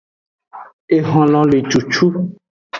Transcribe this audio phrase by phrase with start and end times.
[0.97, 2.07] Ehonlo le cucu.